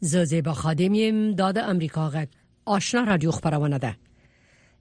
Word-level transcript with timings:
ز 0.00 0.16
زیبا 0.16 0.52
خادمیم 0.52 1.30
داده 1.32 1.62
امریکا 1.64 2.08
غک 2.10 2.28
آشنا 2.64 3.00
رادیو 3.04 3.30
خبرونه 3.30 3.78
ده 3.78 3.96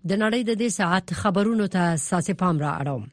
د 0.09 0.13
نړۍ 0.13 0.39
د 0.49 0.55
دې 0.59 0.69
ساعت 0.69 1.13
خبرونو 1.13 1.67
ته 1.67 1.95
ساسې 1.97 2.33
پام 2.33 2.59
را 2.59 2.71
اړوم 2.81 3.05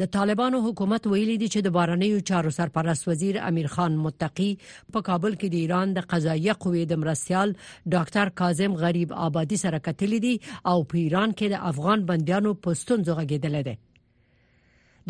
د 0.00 0.06
طالبانو 0.16 0.60
حکومت 0.64 1.06
ویلي 1.06 1.36
دی 1.38 1.48
چې 1.48 1.58
د 1.64 1.68
بارنیو 1.76 2.18
چارو 2.30 2.50
سرپرست 2.56 3.08
وزیر 3.08 3.38
امیر 3.42 3.66
خان 3.76 3.96
متقی 4.06 4.48
په 4.92 5.02
کابل 5.08 5.32
کې 5.36 5.48
د 5.54 5.56
ایران 5.60 5.94
د 5.98 6.06
قضایي 6.12 6.50
قوې 6.64 6.84
د 6.92 7.00
مرستيال 7.04 7.54
ډاکټر 7.96 8.34
کاظم 8.42 8.74
غریب 8.84 9.12
آبادی 9.28 9.56
سره 9.64 9.80
کتلی 9.88 10.20
دی 10.26 10.34
او 10.74 10.76
په 10.92 10.98
ایران 11.04 11.32
کې 11.38 11.50
د 11.50 11.66
افغان 11.72 12.06
بندیانو 12.12 12.54
پستون 12.66 13.04
زغګیدل 13.08 13.62
دی 13.70 13.76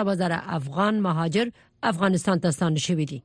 15000 0.04 0.36
افغان 0.58 1.02
مهاجر 1.08 1.52
افغانستان 1.92 2.44
ته 2.46 2.56
ستانه 2.58 2.84
شوي 2.86 3.08
دي 3.12 3.20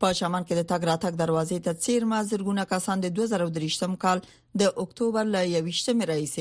په 0.04 0.12
چمن 0.20 0.46
کې 0.46 0.54
د 0.58 0.62
تاګ 0.70 0.86
راتګ 0.90 1.18
دروازې 1.18 1.58
ته 1.66 1.82
چیر 1.86 2.06
ما 2.12 2.20
زرګونه 2.30 2.64
کسان 2.70 3.02
د 3.04 3.10
2023م 3.18 3.98
کال 4.04 4.22
د 4.62 4.72
اکتوبر 4.84 5.28
ل 5.34 5.42
28مې 5.58 6.08
رئیس 6.12 6.34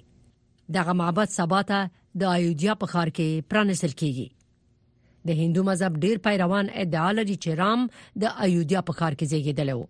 دغه 0.79 1.01
معبد 1.05 1.37
سبا 1.41 1.63
ته 1.73 1.83
د 2.21 2.25
ایودیا 2.39 2.73
په 2.81 2.87
خار 2.93 3.09
کې 3.19 3.45
پرانسل 3.53 3.93
کیږي 4.01 4.27
د 5.31 5.39
هندو 5.41 5.63
مذهب 5.69 5.97
ډیر 6.05 6.17
پیروان 6.27 6.67
ادعا 6.83 7.09
لري 7.19 7.37
چې 7.43 7.59
رام 7.63 7.87
د 8.25 8.41
ایودیا 8.47 8.81
په 8.89 8.93
خار 8.99 9.13
کې 9.19 9.31
زیږیدل 9.33 9.71
وو 9.77 9.87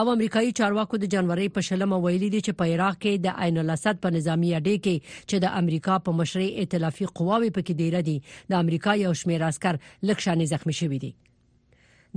او 0.00 0.10
امریکایي 0.10 0.52
چارواکو 0.58 0.98
د 1.00 1.08
جنوري 1.12 1.46
په 1.56 1.62
شلمه 1.66 1.96
ویلي 2.02 2.28
دي 2.34 2.38
چې 2.44 2.58
په 2.60 2.68
عراق 2.74 2.94
کې 2.98 3.22
د 3.24 3.40
عین 3.46 3.56
الاسد 3.62 3.98
په 4.04 4.12
نظامی 4.14 4.52
اډې 4.58 4.84
کې 4.84 5.08
چې 5.30 5.40
د 5.44 5.58
امریکا 5.60 5.96
په 6.06 6.14
مشري 6.20 6.46
ائتلافي 6.62 7.08
قواوي 7.20 7.50
پکې 7.58 7.78
ډیره 7.80 8.00
دي 8.06 8.14
د 8.54 8.58
امریکا 8.62 8.94
یو 9.00 9.10
شمېر 9.22 9.44
عسكر 9.48 9.78
لکشانې 10.10 10.48
زخمی 10.52 10.74
شوی 10.78 11.00
دي 11.02 11.10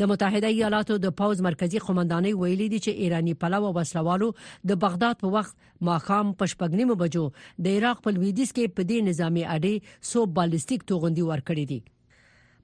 د 0.03 0.09
متحده 0.11 0.51
ایالاتو 0.53 0.97
د 1.07 1.13
پوز 1.21 1.41
مرکزی 1.49 1.81
قومندانۍ 1.89 2.33
ویلي 2.43 2.67
دي 2.75 2.79
چې 2.85 3.07
ایرانی 3.07 3.33
پلو 3.43 3.73
وسلوالو 3.79 4.29
د 4.71 4.79
بغداد 4.85 5.19
په 5.25 5.33
وخت 5.35 5.59
ماخام 5.91 6.29
پښپګنیمو 6.43 7.01
بجو 7.03 7.25
د 7.67 7.75
عراق 7.81 8.03
په 8.07 8.15
لویدیس 8.19 8.55
کې 8.55 8.79
په 8.79 8.89
دې 8.93 9.09
نظامی 9.11 9.45
اډې 9.49 9.99
سو 10.13 10.25
بالستیک 10.39 10.87
توغندي 10.93 11.27
ورکړې 11.31 11.73
دي 11.73 11.81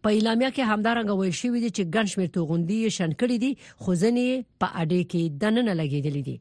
په 0.06 0.12
اعلامیه 0.18 0.48
کې 0.54 0.66
همدارنګه 0.70 1.16
وایي 1.18 1.34
شوې 1.40 1.60
دي 1.64 1.70
چې 1.78 1.84
ګنشمیر 1.96 2.30
توغوندي 2.36 2.78
شنکړې 2.94 3.36
دي 3.44 3.50
خو 3.84 3.96
ځنې 4.04 4.46
په 4.64 4.68
اډې 4.82 5.02
کې 5.12 5.22
دننه 5.44 5.74
لګېدلې 5.82 6.22
دي 6.28 6.36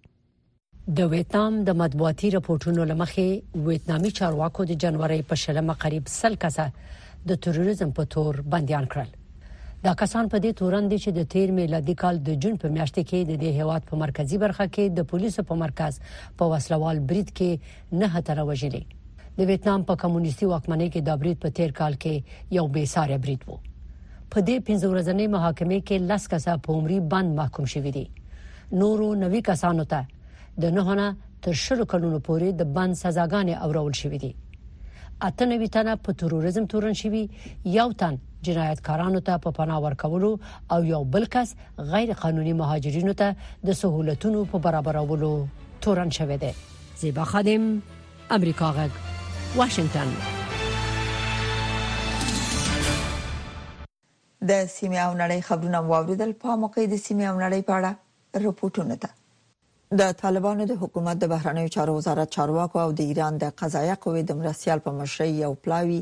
د 1.01 1.11
ویتنام 1.15 1.59
د 1.67 1.75
مطبوعاتي 1.81 2.31
راپورټونو 2.37 2.87
لمخې 2.93 3.27
ویتنامي 3.67 4.13
چارواکو 4.19 4.65
د 4.71 4.79
جنوري 4.85 5.19
په 5.33 5.41
شلمه 5.43 5.75
قریب 5.83 6.09
سل 6.15 6.39
کسه 6.47 6.67
د 7.33 7.39
تروریزم 7.47 7.93
په 7.99 8.09
تور 8.15 8.39
بنديان 8.55 8.87
کړل 8.95 9.19
دا 9.89 9.95
کسان 10.05 10.31
په 10.33 10.41
دې 10.45 10.57
تورن 10.63 10.89
دي 10.95 11.01
چې 11.01 11.19
د 11.19 11.29
13 11.37 11.57
میلادي 11.61 11.97
کال 12.05 12.23
د 12.31 12.39
جون 12.45 12.57
په 12.65 12.71
میاشت 12.79 12.97
کې 13.03 13.29
د 13.29 13.41
دې 13.43 13.61
هیواد 13.61 13.89
په 13.93 14.01
مرکزی 14.05 14.41
برخه 14.47 14.69
کې 14.71 14.97
د 15.01 15.09
پولیسو 15.13 15.45
په 15.53 15.61
مرکز 15.65 16.01
په 16.39 16.51
وسلوال 16.55 17.05
بریډ 17.13 17.37
کې 17.43 18.01
نه 18.01 18.11
هتره 18.17 18.47
وژلي 18.53 18.83
د 19.41 19.45
ویتنام 19.49 19.83
په 19.89 19.95
کمونیستي 20.01 20.47
واکمنۍ 20.49 20.87
کې 20.95 21.01
د 21.05 21.13
بریټ 21.21 21.39
په 21.43 21.51
تیر 21.57 21.71
کال 21.77 21.95
کې 22.01 22.41
یو 22.57 22.63
بې 22.73 22.89
ساري 22.95 23.17
بریټ 23.27 23.45
وو 23.51 23.55
په 24.33 24.43
دې 24.49 24.57
پنځو 24.67 24.91
ورځنۍ 24.95 25.27
محاکمې 25.35 25.79
کې 25.89 25.99
لس 26.09 26.25
کسه 26.33 26.57
په 26.67 26.75
عمرې 26.81 26.99
بند 27.15 27.31
محکوم 27.39 27.69
شوې 27.75 27.93
دي 27.97 28.03
نورو 28.83 29.07
نوي 29.21 29.39
کسانو 29.47 29.87
ته 29.93 30.59
د 30.65 30.75
نهونه 30.79 31.07
تر 31.47 31.57
شلو 31.63 31.87
کلونو 31.93 32.19
پورې 32.29 32.51
د 32.61 32.69
بند 32.79 32.99
سزاګانې 33.03 33.63
اورول 33.67 33.95
شوې 34.01 34.21
دي 34.25 34.33
اته 35.29 35.47
نوي 35.55 35.69
تنه 35.79 35.95
په 36.09 36.19
تروریزم 36.25 36.67
تورن 36.75 36.99
شوی 37.03 37.23
یو 37.79 37.87
تن 38.03 38.19
جنایتکارانو 38.51 39.23
ته 39.31 39.43
په 39.47 39.53
پناه 39.61 39.81
ورکولو 39.87 40.31
او 40.77 40.79
یو 40.93 41.01
بل 41.17 41.25
کس 41.39 41.55
غیر 41.95 42.13
قانوني 42.27 42.53
مهاجرینو 42.63 43.17
ته 43.23 43.49
د 43.71 43.81
سہولتونو 43.83 44.45
په 44.53 44.65
برابرولو 44.69 45.33
تورن 45.89 46.15
شوی 46.21 46.39
دی 46.47 46.53
زیبا 47.05 47.27
خادم 47.35 47.73
امریکا 48.41 48.73
غږ 48.81 49.17
واشنگتن 49.57 50.09
د 54.49 54.67
سیمه 54.75 55.01
او 55.07 55.15
نړۍ 55.21 55.41
خبرونه 55.49 55.79
واوریدل 55.91 56.31
په 56.43 56.55
موقع 56.67 56.85
د 56.93 57.01
سیمه 57.07 57.25
او 57.31 57.35
نړۍ 57.45 57.61
په 57.69 57.73
اړه 57.79 58.45
رپورټونه 58.45 58.97
ده 59.05 59.99
د 60.01 60.13
طالبانو 60.23 60.67
د 60.71 60.79
حکومت 60.85 61.19
د 61.23 61.29
بهرنیو 61.35 61.73
چارو 61.77 61.97
وزارت 61.99 62.35
چارواکو 62.39 62.79
او 62.85 62.93
د 63.01 63.13
ایران 63.13 63.41
د 63.43 63.53
قضایه 63.63 63.97
قوې 64.07 64.23
د 64.31 64.41
مرسیال 64.43 64.85
په 64.87 64.93
مشرۍ 65.03 65.31
یو 65.45 65.53
پلاوی 65.67 66.01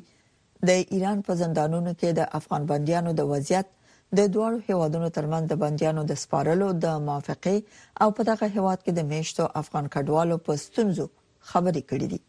د 0.71 0.95
ایران 0.97 1.27
په 1.29 1.39
زندانونو 1.43 1.91
کې 1.91 2.17
د 2.21 2.29
افغان 2.41 2.69
بنديانو 2.73 3.17
د 3.21 3.31
وضعیت 3.35 3.73
د 4.19 4.31
دوه 4.37 4.55
هیوادونو 4.69 5.09
ترمنځ 5.19 5.45
د 5.51 5.61
بنديانو 5.67 6.05
د 6.11 6.21
سپارلو 6.25 6.69
د 6.87 7.03
موافقه 7.09 7.57
او 8.05 8.09
په 8.21 8.31
دغه 8.31 8.55
هیواد 8.57 8.79
کې 8.87 8.99
د 8.99 9.13
میشتو 9.15 9.51
افغان 9.65 9.91
کډوالو 9.97 10.43
په 10.49 10.65
ستونزو 10.67 11.07
خبرې 11.09 11.85
کړې 11.91 12.17
دي 12.17 12.21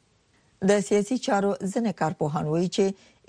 د 0.67 0.71
سیاسي 0.87 1.15
چارو 1.25 1.51
ځنه 1.73 1.91
کارپوهان 2.01 2.45
وایي 2.47 2.69
چې 2.75 2.83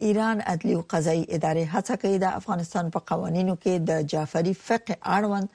ایران 0.07 0.39
عدلي 0.53 0.73
او 0.77 0.83
قضایي 0.95 1.25
ادارې 1.37 1.65
هڅه 1.75 1.95
کوي 2.03 2.19
د 2.21 2.27
افغانستان 2.41 2.85
په 2.95 3.01
قوانینو 3.11 3.55
کې 3.63 3.73
د 3.91 4.03
جعفری 4.13 4.55
فقه 4.67 4.95
اړوند 5.17 5.47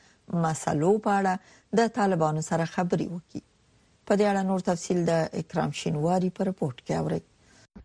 مسلو 0.44 0.92
په 1.08 1.12
اړه 1.20 1.34
د 1.78 1.94
طالبانو 2.00 2.42
سره 2.50 2.66
خبري 2.76 3.08
وکړي 3.12 3.42
په 4.08 4.14
دې 4.18 4.26
اړه 4.32 4.42
نور 4.50 4.60
تفصيل 4.70 5.00
د 5.06 5.14
اکرام 5.42 5.72
شینواری 5.80 6.30
په 6.40 6.52
رپورت 6.54 6.78
کې 6.86 6.94
اورئ 7.02 7.22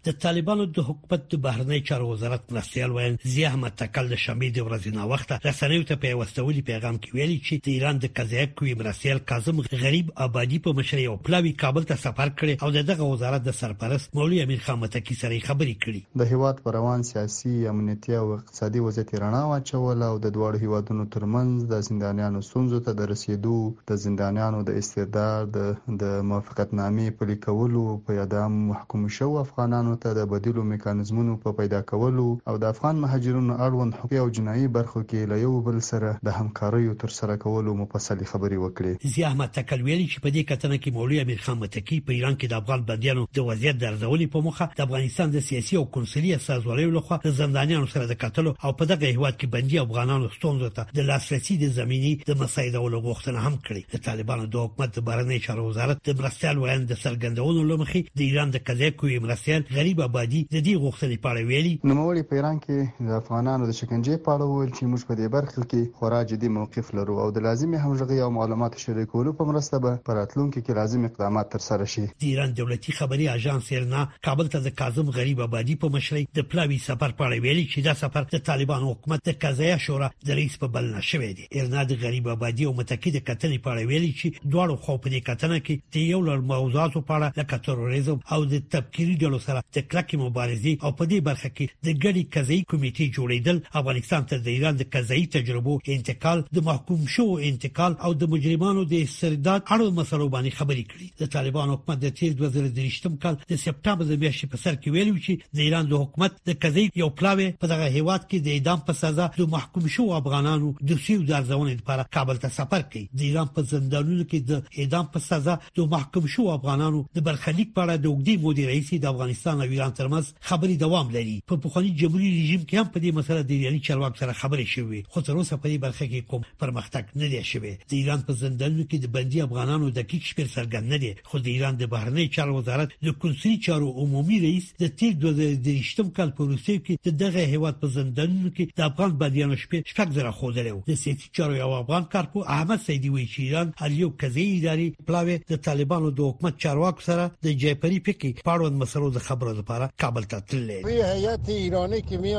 د 0.07 0.09
طالبانو 0.25 0.65
د 0.75 0.79
حکومت 0.89 1.23
د 1.33 1.41
بهرنی 1.45 1.79
چارو 1.89 2.07
وزارت 2.13 2.43
مرستيال 2.53 2.91
ویل 2.97 3.15
زی 3.33 3.43
احمد 3.51 3.73
تکل 3.83 4.07
د 4.13 4.17
شمې 4.25 4.49
د 4.57 4.65
ورځې 4.67 4.91
نا 4.99 5.03
وخته 5.13 5.35
رسنیو 5.49 5.87
ته 5.89 5.95
پیوستولي 6.05 6.63
پیغام 6.71 6.97
کې 7.03 7.11
ویلي 7.17 7.39
چې 7.47 7.55
د 7.67 7.69
ایران 7.75 7.97
د 8.05 8.13
قضایه 8.19 8.53
قوی 8.61 8.75
مرستيال 8.83 9.19
کاظم 9.31 9.59
غریب 9.83 10.07
آبادی 10.27 10.59
په 10.67 10.71
مشرۍ 10.79 11.05
او 11.11 11.17
پلاوی 11.27 11.53
کابل 11.63 11.83
ته 11.91 11.97
سفر 12.05 12.29
کړي 12.37 12.55
او 12.65 12.85
دغه 12.93 13.09
وزارت 13.15 13.45
د 13.49 13.57
سرپرست 13.63 14.15
مولوی 14.21 14.39
امیر 14.47 14.63
خان 14.69 14.79
متکی 14.85 15.15
سره 15.23 15.41
خبري 15.49 15.75
کړي 15.85 16.23
د 16.25 16.33
هیواد 16.33 16.63
پر 16.69 16.77
روان 16.81 17.05
سیاسي 17.11 17.55
امنیتي 17.75 18.17
او 18.23 18.33
اقتصادي 18.39 18.85
وضعیت 18.87 19.11
رڼا 19.25 19.43
واچول 19.53 20.07
او 20.11 20.15
د 20.19 20.35
دواړو 20.37 20.63
هیوادونو 20.65 21.09
ترمنځ 21.17 21.75
د 21.75 21.85
زندانیانو 21.91 22.45
سومزو 22.53 22.81
ته 22.89 22.97
د 23.03 23.13
رسیدو 23.15 23.59
د 23.93 24.03
زندانیانو 24.07 24.65
د 24.71 24.81
استعداد 24.85 25.61
د 26.07 26.17
موافقتنامې 26.33 27.21
په 27.21 27.31
لیکولو 27.35 27.87
په 28.09 28.19
یادام 28.23 28.59
محکوم 28.73 29.09
شو 29.21 29.33
افغانان 29.45 29.80
افغانانو 29.81 30.03
ته 30.05 30.15
د 30.17 30.25
بدیلو 30.31 30.63
میکانیزمونو 30.71 31.35
په 31.43 31.53
پیدا 31.59 31.79
کولو 31.91 32.25
او 32.51 32.55
د 32.65 32.71
افغان 32.73 32.97
مهاجرونو 33.03 33.55
اړوند 33.67 33.95
حقوقي 33.99 34.19
او 34.23 34.27
جنایي 34.39 34.65
برخو 34.77 35.01
کې 35.05 35.29
له 35.31 35.37
یو 35.43 35.53
بل 35.69 35.79
سره 35.87 36.11
د 36.29 36.35
همکاریو 36.39 36.97
تر 37.03 37.15
سره 37.19 37.37
کولو 37.45 37.75
مفصلي 37.79 38.29
خبري 38.33 38.59
وکړي 38.65 39.13
زی 39.15 39.25
احمد 39.29 39.53
تکل 39.59 39.85
ویلي 39.87 40.07
چې 40.13 40.27
په 40.27 40.33
دې 40.35 40.43
کتنه 40.51 40.77
کې 40.83 40.95
مولوی 40.97 41.21
امیر 41.23 41.41
خان 41.47 41.57
متکی 41.63 41.99
په 42.09 42.17
ایران 42.19 42.37
کې 42.41 42.53
د 42.53 42.61
افغان 42.61 42.85
بندیانو 42.91 43.25
د 43.39 43.47
وضعیت 43.51 43.79
درځولې 43.85 44.35
په 44.37 44.45
مخه 44.49 44.67
د 44.83 44.83
افغانستان 44.89 45.33
د 45.37 45.45
سیاسي 45.49 45.81
او 45.81 45.85
کنسولي 45.97 46.35
سازوالۍ 46.49 46.87
لخوا 46.99 47.19
د 47.25 47.35
زندانیانو 47.41 47.91
سره 47.95 48.11
د 48.13 48.21
قتل 48.27 48.53
او 48.53 48.75
په 48.83 48.91
دغه 48.93 49.15
هیواد 49.15 49.41
کې 49.41 49.55
بندي 49.57 49.81
افغانانو 49.85 50.33
ستونزو 50.37 50.71
ته 50.81 50.97
د 51.01 51.09
لاسرسي 51.13 51.59
د 51.65 51.75
زمینی 51.81 52.13
د 52.33 52.41
مسایدو 52.45 52.85
له 52.97 53.03
غوښتنه 53.09 53.49
هم 53.49 53.57
کړې 53.57 53.97
د 53.97 54.05
طالبانو 54.11 54.53
د 54.59 54.65
حکومت 54.69 55.01
د 55.01 55.09
بارنې 55.09 55.49
چارو 55.49 55.67
وزارت 55.71 56.05
د 56.13 56.21
مرستيال 56.23 56.63
ویاند 56.67 56.95
سرګندونو 57.07 57.69
لمخي 57.73 58.07
د 58.13 58.29
ایران 58.29 58.57
د 58.59 58.65
قضیه 58.71 58.97
کوي 59.05 59.19
مرستيال 59.31 59.69
غریب 59.75 60.01
آبادي 60.05 60.39
د 60.53 60.63
دې 60.67 60.73
غوښتنې 60.85 61.17
په 61.25 61.29
اړه 61.33 61.43
ویلي 61.49 61.73
نوموړي 61.89 62.23
په 62.31 62.37
ایران 62.37 62.57
کې 62.63 63.09
د 63.09 63.19
افغانانو 63.21 63.67
د 63.69 63.75
شکنجې 63.81 64.15
په 64.23 64.31
اړه 64.33 64.47
وویل 64.53 64.71
چې 64.79 64.87
موږ 64.93 65.03
په 65.11 65.15
دې 65.19 65.29
برخه 65.35 65.61
کې 65.73 65.93
خورا 66.01 66.23
جدي 66.33 66.49
موقف 66.55 66.89
لرو 66.99 67.15
او 67.25 67.27
د 67.37 67.45
لازمي 67.45 67.79
همغږي 67.83 68.19
او 68.25 68.31
معلومات 68.39 68.79
شریکولو 68.85 69.35
په 69.41 69.47
مرسته 69.51 69.81
به 69.85 70.01
پر 70.09 70.19
راتلونکي 70.21 70.61
کې 70.63 70.79
لازم 70.81 71.05
اقدامات 71.11 71.51
ترسره 71.55 71.87
شي 71.93 72.05
د 72.07 72.27
ایران 72.31 72.57
دولتي 72.63 72.95
خبري 73.03 73.29
اژانس 73.35 73.69
ایرنا 73.75 74.03
کابل 74.31 74.51
ته 74.57 74.63
د 74.67 74.75
کاظم 74.83 75.13
غریب 75.19 75.45
آبادي 75.47 75.79
په 75.87 75.95
مشرۍ 75.99 76.25
د 76.41 76.49
پلاوی 76.55 76.81
سفر 76.89 77.15
په 77.23 77.29
اړه 77.29 77.47
ویلي 77.47 77.65
چې 77.69 77.89
دا 77.89 77.97
سفر 78.03 78.29
د 78.35 78.45
طالبان 78.51 78.85
حکومت 78.91 79.25
د 79.31 79.39
قضایي 79.47 79.79
شورا 79.87 80.11
د 80.33 80.39
رئیس 80.41 80.59
په 80.65 80.75
بل 80.79 80.91
نشوي 80.99 81.31
دي 81.39 81.49
ایرنا 81.53 81.87
د 81.93 82.03
غریب 82.03 82.29
آبادي 82.37 82.69
او 82.73 82.75
متکی 82.83 83.15
د 83.21 83.25
کتنې 83.31 83.65
په 83.69 83.79
اړه 83.79 83.95
ویلي 83.95 84.11
چې 84.19 84.51
دواړو 84.51 84.83
خو 84.83 84.99
په 84.99 85.15
دې 85.15 85.31
کتنه 85.31 85.63
کې 85.65 85.97
د 85.97 86.13
یو 86.17 86.21
لړ 86.29 86.53
موضوعاتو 86.53 87.07
په 87.15 87.23
اړه 87.23 87.51
د 87.57 87.67
تروریزم 87.71 88.27
او 88.39 88.43
د 88.57 88.69
تبکری 88.77 89.19
ډلو 89.25 89.45
سره 89.49 89.59
لپاره 89.61 89.77
د 89.77 89.87
کلکې 89.93 90.17
مبارزې 90.25 90.73
او 90.85 90.91
په 90.99 91.05
دې 91.11 91.19
برخه 91.29 91.49
کې 91.57 91.65
د 91.87 91.89
ګډي 92.03 92.25
قضایي 92.35 92.63
کمیټې 92.71 93.07
جوړیدل 93.17 93.59
افغانستان 93.81 94.23
ته 94.31 94.37
د 94.45 94.49
ایران 94.57 94.75
د 94.79 94.83
قضایي 94.95 95.27
تجربو 95.37 95.73
انتقال 95.97 96.39
د 96.57 96.59
محکوم 96.71 97.01
شو 97.15 97.27
انتقال 97.51 97.93
او 98.05 98.11
د 98.21 98.31
مجرمانو 98.35 98.81
د 98.93 99.05
سرداد 99.19 99.61
اړو 99.75 99.87
مسلو 100.01 100.27
باندې 100.35 100.53
خبرې 100.59 100.85
کړې 100.91 101.07
د 101.21 101.25
طالبان 101.35 101.69
حکومت 101.75 101.99
د 102.01 102.07
2023 102.21 103.17
کال 103.23 103.35
د 103.51 103.55
سپټمبر 103.65 104.05
د 104.11 104.15
میاشتې 104.23 104.47
په 104.53 104.57
سر 104.65 104.75
کې 104.81 104.89
ویلو 104.95 105.15
چې 105.25 105.33
د 105.57 105.59
ایران 105.67 105.85
د 105.91 105.95
حکومت 106.03 106.33
د 106.51 106.59
قضایي 106.65 106.87
یو 107.03 107.09
پلاوی 107.23 107.49
په 107.65 107.73
دغه 107.73 107.87
هیواد 107.99 108.23
کې 108.29 108.39
د 108.45 108.49
اعدام 108.57 108.79
په 108.91 108.99
سزا 109.03 109.27
د 109.39 109.51
محکوم 109.57 109.85
شو 109.97 110.07
افغانانو 110.21 110.73
د 110.93 111.01
سیو 111.05 111.23
د 111.23 111.37
ارزونې 111.41 111.75
لپاره 111.83 112.03
کابل 112.19 112.37
ته 112.47 112.57
سفر 112.59 112.81
کوي 112.95 113.05
د 113.19 113.29
ایران 113.29 113.49
په 113.59 113.69
زندانونو 113.75 114.25
کې 114.33 114.49
د 114.51 114.83
اعدام 114.83 115.07
په 115.17 115.27
سزا 115.29 115.55
د 115.81 115.91
محکوم 115.97 116.25
شو 116.37 116.51
افغانانو 116.59 117.05
د 117.21 117.29
برخلیک 117.31 117.75
په 117.75 117.81
اړه 117.85 117.97
د 118.03 118.07
وګړي 118.15 118.35
مدیر 118.45 118.67
رئیس 118.75 118.89
د 119.01 119.05
افغانستان 119.15 119.40
پاکستان 119.45 119.61
او 119.63 119.73
ایران 119.73 119.93
ترمنځ 119.95 120.25
خبري 120.41 120.77
دوام 120.77 121.11
لري 121.11 121.43
په 121.47 121.57
پخواني 121.57 121.91
جمهوریت 121.91 122.37
رژیم 122.43 122.63
کې 122.69 122.75
هم 122.79 122.87
په 122.93 122.99
دې 123.03 123.11
مسله 123.19 123.43
د 123.43 123.51
ایراني 123.51 123.81
چارواکو 123.87 124.19
سره 124.23 124.33
خبرې 124.33 124.67
شوې 124.75 125.01
خو 125.11 125.21
تر 125.21 125.37
اوسه 125.37 125.57
په 125.57 125.69
دې 125.69 125.79
برخه 125.85 126.05
کې 126.11 126.21
کوم 126.31 126.43
پرمختګ 126.59 127.05
نه 127.23 127.27
دی 127.33 127.43
شوی 127.53 127.73
د 127.91 127.95
ایران 127.99 128.23
په 128.29 128.33
زندانونو 128.41 128.85
کې 128.91 128.97
د 129.05 129.07
بندي 129.17 129.41
افغانانو 129.45 129.91
دقیق 129.91 130.23
شپږ 130.23 130.47
څرګند 130.57 130.87
نه 130.95 130.99
دي 131.05 131.13
خو 131.29 131.39
د 131.45 131.49
ایران 131.53 131.77
د 131.83 131.89
بهرنی 131.95 132.27
چارو 132.37 132.55
وزارت 132.57 132.89
د 133.07 133.17
کنسري 133.23 133.55
چارو 133.69 133.89
عمومي 134.05 134.41
رئیس 134.47 134.67
د 134.83 134.93
تیر 135.03 135.13
2023 135.25 136.11
کال 136.21 136.33
په 136.41 136.49
روسي 136.53 136.77
کې 136.79 137.17
دغه 137.25 137.45
هیواد 137.55 137.81
په 137.85 137.93
زندانونو 137.97 138.49
کې 138.59 138.81
د 138.83 138.87
افغان 138.91 139.17
بنديانو 139.25 139.57
شپږ 139.65 139.95
شپږ 139.95 140.19
زره 140.19 140.31
خوذلو 140.43 140.83
د 140.91 141.01
سیاسي 141.05 141.33
چارو 141.41 141.57
یو 141.63 141.71
افغان 141.81 142.09
کارپو 142.17 142.45
احمد 142.59 142.85
سیدی 142.87 143.15
وی 143.15 143.27
چې 143.27 143.41
ایران 143.49 143.73
الیو 143.89 144.13
کزي 144.25 144.47
اداري 144.59 144.91
پلاوی 145.11 145.41
د 145.55 145.65
طالبانو 145.71 146.15
د 146.23 146.29
حکومت 146.33 146.63
چارواکو 146.67 147.09
سره 147.11 147.29
د 147.49 147.59
جایپری 147.67 148.01
پکې 148.07 148.47
پاړوند 148.51 148.81
مسلو 148.85 149.11
د 149.19 149.27
خبرو 149.31 149.53
لپاره 149.53 149.91
کابل 150.01 150.23
ته 150.23 150.41
تللی 150.41 150.83
وی 150.85 151.03
ایرانی 151.49 152.03
که 152.03 152.19
می 152.19 152.35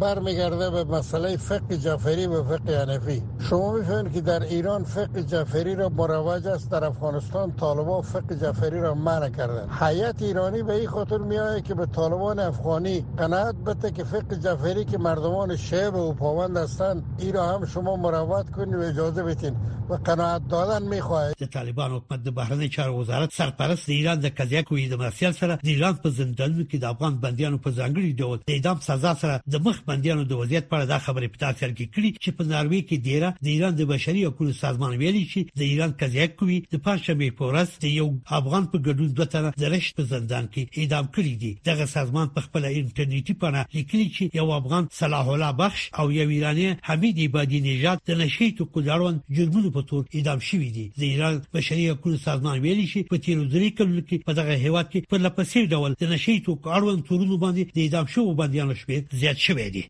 برمیگرده 0.00 0.70
به 0.70 0.84
مسئله 0.84 1.36
فقه 1.36 1.76
جعفری 1.76 2.26
به 2.28 2.42
فقه 2.42 2.78
حنفی 2.80 3.22
شما 3.50 3.72
میفهمید 3.78 4.12
که 4.12 4.20
در 4.20 4.42
ایران 4.42 4.84
فقه 4.84 5.22
جعفری 5.22 5.74
را 5.74 5.88
مروج 5.88 6.46
است 6.46 6.70
طرف 6.70 6.82
افغانستان 6.92 7.52
طالبان 7.56 8.02
فقه 8.02 8.36
جعفری 8.36 8.80
را 8.80 8.94
منع 8.94 9.28
کردن 9.28 9.68
هیئت 9.80 10.22
ایرانی 10.22 10.62
به 10.62 10.72
این 10.72 10.86
خاطر 10.88 11.18
میآید 11.18 11.64
که 11.64 11.74
به 11.74 11.86
طالبان 11.86 12.38
افغانی 12.38 13.04
قناعت 13.16 13.54
بده 13.66 13.90
که 13.90 14.04
فقه 14.04 14.36
جعفری 14.36 14.84
که 14.84 14.98
مردمان 14.98 15.56
شعب 15.56 15.94
و 15.94 16.12
پابند 16.12 16.56
هستند 16.56 17.02
این 17.18 17.32
را 17.32 17.48
هم 17.54 17.66
شما 17.66 17.96
مروج 17.96 18.46
کنید 18.50 18.74
و 18.74 18.80
اجازه 18.80 19.22
بدین 19.22 19.56
و 19.90 19.94
قناعت 19.94 20.48
دادن 20.48 20.82
میخواهد 20.88 21.34
طالبان 21.52 21.90
حکومت 21.90 22.20
بهرنی 22.22 22.68
چارو 22.68 23.00
وزارت 23.00 23.30
سرپرست 23.32 23.88
ایران 23.88 24.20
در 24.20 24.28
قضیه 24.28 24.62
کوی 24.62 24.88
د 24.88 24.94
مسیل 24.94 25.30
سره 25.32 25.58
ایران 25.64 25.94
په 25.94 26.10
افغانستان 26.32 26.32
دلوي 26.32 26.66
کې 26.66 26.80
د 26.80 26.84
افغان 26.94 27.14
بنديانو 27.24 27.58
په 27.64 27.70
ځانګړي 27.78 28.12
ډول 28.20 28.38
د 28.46 28.50
اعدام 28.52 28.78
سزا 28.88 29.12
سره 29.22 29.34
د 29.52 29.62
مخ 29.66 29.76
بنديانو 29.88 30.24
د 30.26 30.32
وضعیت 30.40 30.68
په 30.68 30.76
اړه 30.76 30.86
دا 30.92 30.98
خبره 31.06 31.26
په 31.32 31.38
تاسو 31.44 31.70
کې 31.76 31.90
کړې 31.94 32.10
چې 32.22 32.30
په 32.36 32.42
ناروې 32.52 32.80
کې 32.88 32.96
ډیره 33.08 33.28
د 33.44 33.46
ایران 33.54 33.72
د 33.76 33.82
بشري 33.92 34.22
حقوقو 34.26 34.60
سازمان 34.64 34.92
ویلي 35.00 35.24
چې 35.32 35.40
د 35.60 35.62
ایران 35.70 35.90
قضیه 36.02 36.26
کوي 36.38 36.58
د 36.72 36.76
پښتنې 36.86 37.28
پورس 37.38 37.70
د 37.84 37.86
یو 38.00 38.08
افغان 38.40 38.64
په 38.72 38.76
ګډون 38.86 39.08
دوه 39.16 39.26
تنه 39.34 39.50
د 39.62 39.72
رشت 39.74 39.92
په 39.96 40.02
زندان 40.12 40.44
کې 40.52 40.62
اعدام 40.80 41.04
کړی 41.16 41.34
دي 41.42 41.52
دغه 41.70 41.84
سازمان 41.96 42.28
په 42.34 42.40
خپل 42.46 42.62
انټرنیټي 42.68 43.34
پاڼه 43.42 43.62
لیکلي 43.76 44.06
چې 44.14 44.36
یو 44.40 44.48
افغان 44.60 44.82
صلاح 45.00 45.26
الله 45.34 45.50
بخش 45.62 45.80
او 45.98 46.06
یو 46.18 46.28
ایرانی 46.36 46.68
حمید 46.88 47.16
عبادی 47.26 47.60
نژاد 47.68 47.98
د 48.08 48.20
نشیت 48.22 48.56
کوزاروان 48.74 49.20
جرمونو 49.36 49.70
په 49.76 49.80
تور 49.92 50.02
اعدام 50.14 50.40
شوی 50.50 50.68
دي 50.76 50.86
د 51.00 51.06
ایران 51.12 51.40
بشري 51.54 51.84
حقوقو 51.92 52.16
سازمان 52.28 52.56
ویلي 52.64 52.86
چې 52.92 53.00
په 53.12 53.16
تیر 53.24 53.36
ورځې 53.42 54.06
کې 54.08 54.18
په 54.30 54.38
دغه 54.40 54.52
هیواد 54.66 54.86
کې 54.92 55.00
په 55.12 55.16
لپسې 55.26 55.60
ډول 55.76 55.96
د 56.00 56.04
شي 56.24 56.34
توک 56.46 56.60
اړوند 56.78 57.00
تورونو 57.08 57.36
باندې 57.44 57.62
د 57.74 57.76
اعدام 57.84 58.06
شوو 58.14 58.34
بنديانو 58.38 58.74
شمیر 58.80 59.02
زیات 59.20 59.38
شوی 59.46 59.68
دی 59.74 59.82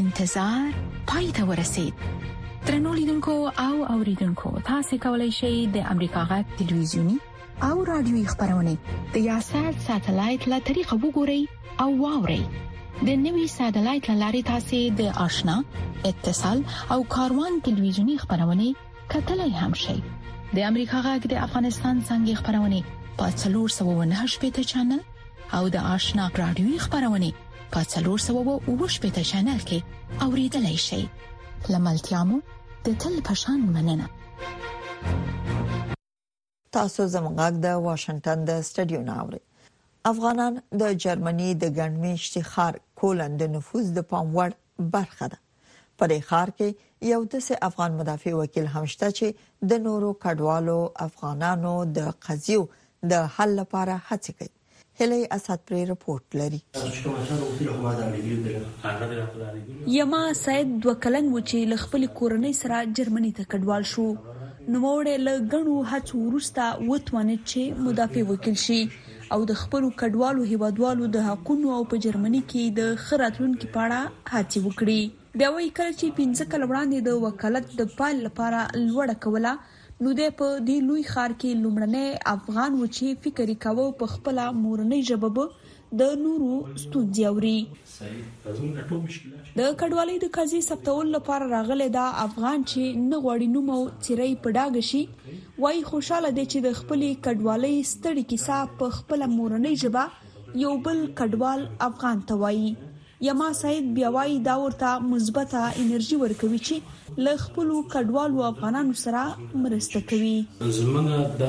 انتظار 0.00 0.68
پای 1.10 1.26
ته 1.36 1.42
ورسید 1.50 1.94
ترنو 2.68 2.90
لیدونکو 3.00 3.34
او 3.66 3.74
اوریدونکو 3.96 4.48
تاسو 4.68 4.92
کولی 5.04 5.28
شئ 5.40 5.50
د 5.76 5.84
امریکا 5.94 6.22
غټ 6.30 6.46
ټلویزیونی 6.60 7.14
او 7.68 7.76
رادیوي 7.90 8.22
خبرونه 8.32 8.72
د 9.16 9.26
یاسر 9.30 9.68
ساتلایت 9.88 10.42
له 10.52 10.58
طریقه 10.70 10.96
وګورئ 11.04 11.42
او 11.84 11.90
واورئ 12.02 12.42
د 13.10 13.20
نوي 13.26 13.44
ساتلایت 13.58 14.06
لارې 14.22 14.40
تاسو 14.50 14.80
د 15.02 15.20
آشنا 15.26 15.54
اتصال 16.10 16.58
او 16.96 16.98
کاروان 17.14 17.52
ټلویزیونی 17.68 18.16
خبرونه 18.24 18.66
کتلای 19.14 19.52
هم 19.60 19.72
شئ 19.84 19.96
د 20.02 20.56
امریکا 20.70 20.98
غټ 21.06 21.22
د 21.34 21.40
افغانستان 21.46 21.94
څنګه 22.10 22.34
خبرونه 22.42 22.80
په 23.18 23.26
309 23.36 24.26
شپته 24.34 24.62
چنل 24.70 25.00
او 25.56 25.62
د 25.74 25.76
آشنا 25.94 26.24
رادیوي 26.42 26.78
خبرونه 26.84 27.30
په 27.72 27.80
309 27.92 28.88
شپته 28.94 29.22
چنل 29.30 29.60
کې 29.68 29.78
اوریدلای 30.26 30.78
شئ 30.86 31.02
لملتيامو 31.72 32.38
د 32.86 32.96
تل 33.02 33.18
پشان 33.30 33.60
مننه 33.76 34.06
تاسو 36.76 37.08
زموږ 37.14 37.60
د 37.64 37.82
واشنگټن 37.86 38.46
د 38.50 38.68
سټډیو 38.68 39.02
ناوړي 39.08 39.42
افغانان 40.12 40.60
د 40.82 40.94
جرمني 41.06 41.48
د 41.64 41.74
ګڼمشتي 41.80 42.42
خار 42.52 42.80
کولن 43.00 43.36
د 43.42 43.52
نفوذ 43.56 43.92
د 43.98 44.08
پام 44.12 44.32
وړ 44.38 44.56
برخه 44.96 45.28
ده 45.34 45.42
پرې 45.98 46.30
خار 46.30 46.52
کې 46.58 47.12
یو 47.12 47.20
د 47.32 47.42
سه 47.46 47.58
افغان 47.68 47.98
مدافع 48.00 48.32
وکیل 48.38 48.70
همشته 48.76 49.10
چې 49.18 49.68
د 49.72 49.82
نورو 49.88 50.10
کډوالو 50.24 50.78
افغانانو 51.08 51.74
د 51.98 52.08
قضیو 52.28 52.62
د 53.10 53.22
حل 53.36 53.52
لپاره 53.60 53.94
هڅه 54.08 54.32
کوي 54.40 54.50
هلې 55.00 55.16
اسد 55.36 55.60
پرې 55.68 55.82
رپورت 55.92 56.24
لري 56.40 56.60
یما 59.94 60.20
سید 60.40 60.76
دوکلن 60.84 61.30
و 61.30 61.34
چې 61.38 61.58
ل 61.72 61.78
خپل 61.84 62.02
کورنۍ 62.20 62.54
سره 62.60 62.82
جرمني 62.98 63.32
ته 63.38 63.46
کډوال 63.54 63.86
شو 63.92 64.04
نو 64.18 64.34
موړې 64.34 65.16
ل 65.28 65.40
غنو 65.54 65.78
هڅو 65.94 66.20
ورستا 66.26 66.66
وتوانه 66.90 67.36
چې 67.38 67.88
مدافع 67.88 68.22
وکیل 68.30 68.60
شي 68.66 68.78
او 69.36 69.40
د 69.50 69.58
خپل 69.62 69.82
کډوالو 70.04 70.46
هیوادوالو 70.52 71.10
د 71.18 71.26
حقوقو 71.30 71.74
او 71.80 71.88
په 71.94 72.02
جرمني 72.06 72.42
کې 72.48 72.64
د 72.80 72.94
خراتلون 73.08 73.58
کې 73.60 73.68
پاړه 73.78 74.00
هڅه 74.32 74.58
وکړي 74.68 75.02
بیا 75.40 75.50
وایي 75.56 75.70
کله 75.80 75.92
چې 76.00 76.06
15 76.24 76.52
کلوړاندې 76.54 76.98
د 77.08 77.10
وکالت 77.28 77.64
د 77.82 77.84
پال 78.00 78.16
لپاره 78.30 78.60
لوړه 78.76 79.16
کوله 79.26 79.52
نو 80.04 80.12
د 80.18 80.28
په 80.38 80.46
دې 80.68 80.76
لوی 80.84 81.02
خار 81.08 81.32
کې 81.40 81.50
لومړنۍ 81.64 82.30
افغان 82.30 82.72
و 82.78 82.86
چې 82.94 83.18
فکر 83.26 83.50
کاوه 83.64 83.84
په 84.00 84.06
خپل 84.12 84.40
مورنۍ 84.62 85.02
ژبه 85.10 85.44
د 86.00 86.16
نورو 86.22 86.48
ستونزوري 86.82 87.54
د 88.00 89.70
کډوالۍ 89.82 90.18
د 90.24 90.30
قضیه 90.38 90.66
سپتول 90.68 91.12
لپاره 91.16 91.48
راغلي 91.54 91.88
دا 92.00 92.06
افغان 92.26 92.66
چې 92.70 93.04
نه 93.12 93.20
غوړي 93.26 93.50
نومو 93.56 93.78
چیرې 94.06 94.28
پډاګ 94.46 94.80
شي 94.90 95.02
وای 95.66 95.82
خوشاله 95.92 96.34
دي 96.38 96.46
چې 96.52 96.64
د 96.66 96.76
خپلې 96.80 97.10
کډوالۍ 97.28 97.74
ستړي 97.92 98.26
کیسه 98.32 98.60
په 98.82 98.96
خپل 99.00 99.28
مورنۍ 99.36 99.80
ژبه 99.84 100.62
یو 100.66 100.74
بل 100.88 101.04
کډوال 101.22 101.68
افغان 101.90 102.26
ته 102.32 102.40
وایي 102.44 102.74
یما 103.24 103.52
سعید 103.52 103.94
بیا 103.94 104.12
وايي 104.12 104.38
دا 104.46 104.54
ورته 104.62 104.90
مثبته 105.12 105.62
انرژي 105.80 106.16
ورکوي 106.22 106.58
چې 106.66 106.74
ل 107.24 107.36
خپل 107.44 107.68
کډوالو 107.92 108.42
افغانانو 108.52 108.94
سره 109.04 109.20
مرسته 109.66 109.98
کوي 110.12 110.32
زمونږ 110.78 111.06
د 111.42 111.46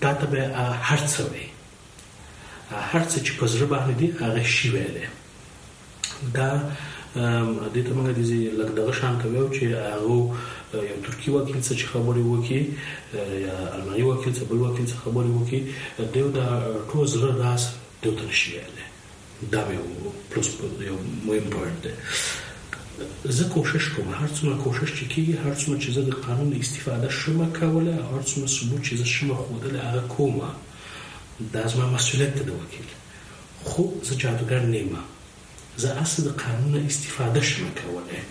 دا 0.00 0.12
ته 0.20 0.26
به 0.32 0.42
هرڅه 0.88 1.20
وي 1.32 1.46
هرڅه 2.90 3.16
چې 3.24 3.32
په 3.38 3.46
زړه 3.52 3.66
باندې 3.72 3.94
دی 4.00 4.08
هغه 4.20 4.42
شی 4.56 4.68
ویلې 4.74 5.06
دا 6.36 6.50
د 7.62 7.66
دې 7.74 7.80
ته 7.86 7.90
موږ 7.96 8.06
د 8.08 8.20
دې 8.30 8.40
لکه 8.58 8.72
دغه 8.80 8.92
شان 9.00 9.14
کوي 9.22 9.42
چې 9.56 9.62
هغه 9.64 10.08
یو 10.88 11.00
ترکی 11.06 11.28
وکیل 11.36 11.58
څه 11.66 11.74
خبرې 11.92 12.22
وکي 12.32 12.60
یا 13.46 13.56
الماني 13.76 14.02
وکیل 14.10 14.32
څه 14.38 14.44
بل 14.50 14.58
وکیل 14.64 14.86
څه 14.92 14.96
خبرې 15.04 15.30
وکي 15.38 15.58
دیو 16.14 16.26
دا 16.38 16.46
ټول 16.90 17.04
زړه 17.14 17.32
راس 17.44 17.62
دیو 18.02 18.12
ته 18.18 18.24
شی 18.40 18.50
ویلې 18.56 18.84
دا 19.52 19.60
یو 19.78 19.86
پلس 20.30 20.48
یو 20.88 20.96
مهم 21.26 21.46
پوینټ 21.54 21.78
دی 21.84 21.92
زه 23.24 23.44
کوشش 23.48 23.88
کوم 23.88 24.10
هر 24.14 24.28
څومره 24.36 24.56
کوشش 24.64 24.90
چې 24.98 25.04
کیږي 25.12 25.34
هر 25.44 25.54
څومره 25.62 25.78
چې 25.84 25.90
زه 25.96 26.02
د 26.08 26.12
قانون 26.26 26.50
استفاده 26.60 27.08
شمه 27.20 27.46
کوله 27.60 27.94
هر 28.10 28.22
څومره 28.30 28.48
ثبوت 28.56 28.82
چې 28.86 28.94
زه 29.00 29.06
شمه 29.14 29.36
خوده 29.46 29.86
هغه 29.88 30.02
کومه 30.14 30.48
دا 31.54 31.62
زما 31.72 31.86
مسولیت 31.96 32.34
ده 32.50 32.60
وکیل 32.60 32.88
خو 33.70 33.82
زه 34.10 34.14
جادوګر 34.22 34.62
نیمه 34.74 35.00
زه 35.84 35.90
اصل 36.02 36.22
د 36.28 36.36
قانون 36.42 36.74
استفاده 36.86 37.40
شمه 37.42 37.70
کوله 37.80 38.22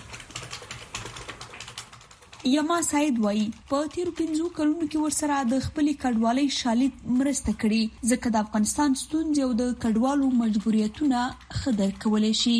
یما 2.52 2.78
سعید 2.86 3.16
وای 3.24 3.42
په 3.72 3.78
تیر 3.94 4.08
پنځو 4.10 4.46
کلونو 4.56 4.84
کې 4.94 5.02
ورسره 5.02 5.50
د 5.52 5.66
خپلې 5.66 6.00
کډوالۍ 6.06 6.46
شالید 6.60 7.04
مرسته 7.20 7.50
کړي 7.62 8.10
ځکه 8.14 8.28
د 8.38 8.40
افغانستان 8.46 8.96
ستونزې 9.02 9.40
او 9.48 9.52
د 9.60 9.76
کډوالو 9.84 10.32
مجبوریتونه 10.44 11.22
خدای 11.60 11.92
کولای 12.06 12.34
شي 12.44 12.58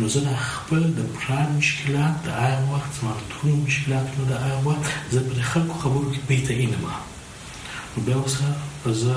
نو 0.00 0.08
زه 0.14 0.20
د 0.24 0.34
خپل 0.48 0.82
د 0.96 1.06
پلان 1.14 1.48
مشکلات 1.60 2.18
د 2.24 2.34
عام 2.40 2.66
وخت 2.72 2.92
سمارټفون 2.98 3.54
مشکلات 3.62 4.10
نو 4.18 4.24
د 4.32 4.42
عام 4.48 4.66
وخت 4.66 4.90
زه 5.14 5.20
پر 5.30 5.38
خلکو 5.52 5.78
خبرو 5.84 6.10
کې 6.10 6.26
پیته 6.26 6.58
اینم 6.64 6.82
نو 6.90 8.02
بیا 8.08 8.18
اوسه 8.18 8.92
زه 8.98 9.16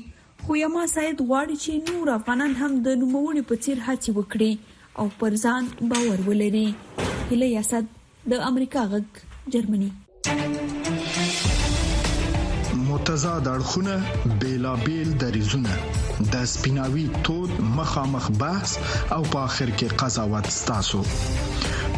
خو 0.46 0.50
یما 0.64 0.84
سید 0.94 1.18
غواړي 1.28 1.56
چې 1.64 1.72
نور 1.92 2.06
افغانان 2.18 2.52
هم 2.60 2.72
د 2.88 2.98
نوموړي 3.00 3.42
په 3.48 3.54
څیر 3.64 3.78
هڅه 3.86 4.10
وکړي 4.18 4.52
او 4.98 5.06
پر 5.22 5.32
ځان 5.44 5.64
باور 5.92 6.18
ولري 6.28 6.64
هله 7.28 7.48
یاسد 7.58 7.84
د 8.34 8.44
امریکا 8.50 8.82
غږ 8.92 9.06
جرمني 9.52 9.90
متضاد 12.90 13.44
اړخونه 13.54 13.94
بیلابل 14.44 15.08
دریزونه 15.24 15.72
د 16.32 16.34
سپیناوي 16.54 17.06
تود 17.28 17.52
مخامخ 17.78 18.24
بحث 18.44 18.70
او 19.14 19.20
په 19.34 19.38
اخر 19.48 19.68
کې 19.82 20.00
قضاوت 20.04 20.46
ستاسو 20.60 21.02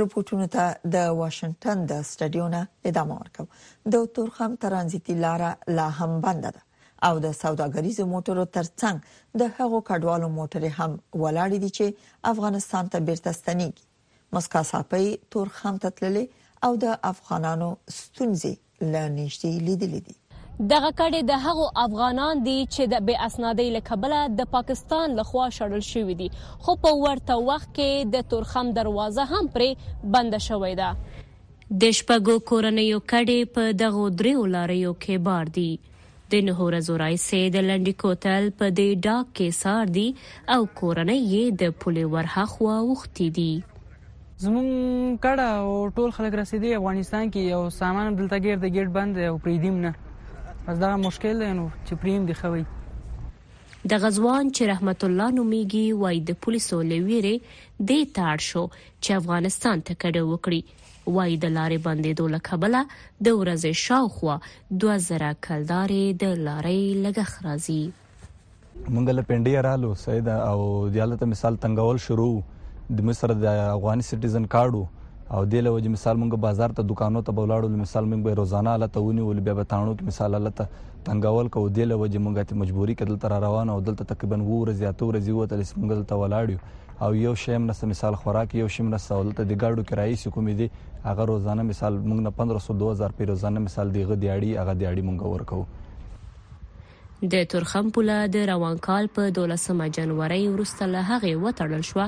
رپورټونو 0.00 0.46
ته 0.54 0.64
د 0.94 1.08
واشنگټن 1.18 1.82
د 1.90 2.00
سټډیونه 2.10 2.60
ادامه 2.90 3.14
ورکوي 3.20 3.50
د 3.94 4.06
تورخم 4.18 4.50
ترانزیتي 4.64 5.14
لار 5.24 5.44
لا 5.78 5.86
هم 6.00 6.12
بند 6.26 6.44
ده 6.56 6.60
او 7.08 7.14
د 7.24 7.32
سوداګریزو 7.42 8.02
موټرو 8.12 8.44
ترڅنګ 8.56 8.96
د 9.42 9.52
هغو 9.60 9.78
کډوالو 9.90 10.28
موټرې 10.38 10.70
هم 10.78 10.92
ولاړې 11.22 11.58
دي 11.64 11.70
چې 11.76 11.86
افغانستان 12.32 12.84
ته 12.94 12.98
بیرته 13.10 13.30
ستنېږي 13.40 13.84
مسکا 14.38 14.60
صافي 14.72 15.06
تورخم 15.34 15.74
ته 15.86 15.96
تللې 15.98 16.24
او 16.68 16.72
د 16.84 16.94
افغانانو 17.12 17.68
ستونزې 18.00 18.52
لانیشتي 18.94 19.50
لیدلې 19.66 20.00
دي 20.06 20.16
دغه 20.64 20.88
کړي 20.98 21.18
د 21.30 21.40
هغو 21.44 21.64
افغانان 21.80 22.38
دي 22.44 22.54
چې 22.74 22.86
د 22.92 23.00
بې 23.06 23.16
اسنادۍ 23.24 23.64
لکبله 23.72 24.20
د 24.36 24.46
پاکستان 24.52 25.16
لخوا 25.16 25.46
شړل 25.56 25.82
شوې 25.88 26.14
دي 26.20 26.28
خو 26.68 26.74
په 26.84 26.92
ورته 27.02 27.34
وخت 27.48 27.68
کې 27.78 28.08
د 28.14 28.24
تورخم 28.30 28.70
دروازه 28.78 29.24
هم 29.32 29.50
پرې 29.56 29.92
بند 30.14 30.36
شوې 30.46 30.72
ده 30.78 31.76
د 31.84 31.92
شپږو 31.98 32.38
کورنیو 32.52 33.00
کړي 33.12 33.36
په 33.58 33.74
دغه 33.82 34.06
درې 34.22 34.32
ولاریو 34.46 34.94
کې 35.04 35.22
بار 35.28 35.52
دي 35.58 35.68
د 36.36 36.48
نهور 36.48 36.78
زورای 36.88 37.20
سید 37.26 37.60
لنډی 37.66 37.94
کوتل 38.04 38.48
په 38.62 38.72
دې 38.80 39.04
ډاک 39.08 39.28
کې 39.34 39.60
سار 39.60 39.94
دي 39.98 40.06
او 40.56 40.60
کورنۍ 40.80 41.20
یې 41.26 41.60
د 41.64 41.76
پولي 41.84 42.06
ورها 42.16 42.46
خو 42.54 42.70
وختي 42.92 43.28
دي 43.42 43.50
زمون 44.46 44.64
کړه 44.72 45.52
او 45.60 45.78
ټول 45.98 46.16
خلک 46.22 46.40
رسیدي 46.42 46.74
افغانستان 46.80 47.30
کې 47.30 47.54
یو 47.56 47.70
سامان 47.82 48.18
دلته 48.22 48.44
ګیر 48.48 48.62
د 48.66 48.76
ګیټ 48.78 48.98
بند 48.98 49.20
او 49.30 49.36
پریدیم 49.48 49.78
نه 49.86 49.94
بس 50.68 50.76
دا 50.82 50.88
مشکل 51.00 51.40
دی 51.40 51.48
نو 51.56 51.64
چې 51.88 52.00
پریم 52.02 52.22
دی 52.28 52.34
خوي 52.38 52.62
د 53.90 54.00
غزوان 54.04 54.48
چې 54.50 54.70
رحمت 54.70 55.04
الله 55.08 55.26
نوميږي 55.34 55.98
وای 56.00 56.16
د 56.30 56.38
پولیسو 56.46 56.78
لويره 56.92 57.34
د 57.90 58.00
تاړ 58.16 58.42
شو 58.46 58.62
چې 58.78 59.12
افغانستان 59.18 59.84
ته 59.90 60.00
کډه 60.04 60.24
وکړي 60.30 61.12
وای 61.18 61.36
د 61.44 61.54
لارې 61.58 61.78
باندې 61.84 62.18
دوله 62.22 62.40
کبله 62.48 62.80
د 62.88 63.38
ورځې 63.42 63.80
شاوخوا 63.82 64.36
2000 64.86 65.38
کلدارې 65.48 66.18
د 66.24 66.34
لارې 66.48 67.06
لګ 67.06 67.30
خرازي 67.34 67.80
منګل 67.92 69.26
پندې 69.30 69.62
رالو 69.68 69.94
سید 70.04 70.32
او 70.38 70.58
دیاله 70.96 71.32
مثال 71.34 71.60
تنگول 71.66 72.02
شروع 72.08 72.32
د 72.98 73.10
مصر 73.12 73.38
د 73.44 73.52
افغاني 73.54 74.10
سټیزن 74.10 74.50
کارډو 74.56 74.84
او 75.34 75.40
د 75.52 75.64
لوجه 75.66 75.88
مثال 75.94 76.16
مونږ 76.20 76.32
بازار 76.44 76.70
ته 76.78 76.82
دکانو 76.90 77.20
ته 77.28 77.32
بولاړو 77.38 77.68
مثال 77.84 78.04
مونږ 78.10 78.20
به 78.26 78.32
روزانه 78.40 78.72
لته 78.82 79.00
ونی 79.06 79.22
ول 79.28 79.40
بیا 79.46 79.54
به 79.60 79.64
تانو 79.72 79.92
کې 79.96 80.04
مثال 80.10 80.32
لته 80.46 80.64
تنګول 81.06 81.48
کو 81.56 81.60
د 81.78 81.88
لوجه 81.92 82.20
مونږ 82.26 82.36
ته 82.50 82.54
مجبوری 82.64 82.94
کدل 83.00 83.16
تر 83.24 83.34
روان 83.46 83.68
او 83.74 83.78
دلته 83.86 84.04
تقریبا 84.12 84.38
و 84.56 84.58
رزياتو 84.70 85.08
رزيو 85.16 85.44
ته 85.52 85.58
مونږ 85.62 85.90
دلته 85.94 86.14
ولاړو 86.20 86.56
او 87.06 87.08
یو 87.22 87.32
شیم 87.46 87.66
نس 87.70 87.82
مثال 87.94 88.14
خوراک 88.22 88.54
یو 88.60 88.68
شیم 88.76 88.92
نس 88.94 89.08
دلته 89.14 89.40
د 89.40 89.52
ګاډو 89.62 89.88
کرایي 89.90 90.14
سکومې 90.22 90.62
دي 90.62 90.70
هغه 91.08 91.26
روزانه 91.32 91.66
مثال 91.72 91.98
مونږ 92.04 92.28
نه 92.28 92.36
1500 92.44 92.78
2000 92.84 93.18
پی 93.18 93.28
روزانه 93.32 93.64
مثال 93.66 93.92
دیغه 93.98 94.18
دیاړي 94.22 94.54
هغه 94.60 94.78
دیاړي 94.84 95.10
مونږ 95.10 95.34
ورکو 95.34 97.26
د 97.34 97.44
تورخم 97.54 97.90
پوله 97.98 98.22
د 98.38 98.48
روان 98.54 98.80
کال 98.90 99.12
په 99.20 99.36
12 99.42 99.90
جنوري 100.00 100.42
ورسته 100.54 100.90
له 100.96 101.04
هغه 101.12 101.34
وټړل 101.44 101.86
شو 101.92 102.02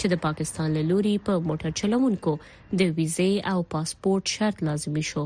چې 0.00 0.10
د 0.12 0.20
پاکستان 0.26 0.70
له 0.76 0.82
لوري 0.90 1.12
په 1.28 1.34
موټر 1.50 1.74
چلوونکو 1.80 2.34
د 2.82 2.94
ویزه 3.00 3.28
او 3.54 3.58
پاسپورت 3.74 4.34
شرط 4.36 4.62
لازمي 4.68 5.04
شو 5.10 5.24